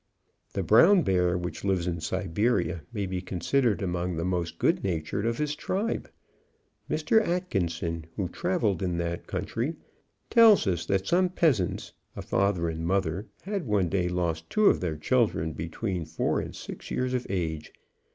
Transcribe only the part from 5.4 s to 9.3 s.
tribe. Mr. Atkinson, who travelled in that